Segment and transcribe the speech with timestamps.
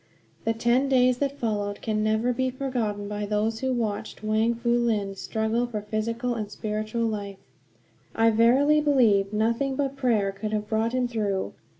[0.45, 4.71] The ten days that followed can never be forgotten by those who watched Wang Fu
[4.75, 7.37] Lin struggle for physical and spiritual life.
[8.15, 11.53] I verily believe nothing but prayer could have brought him through.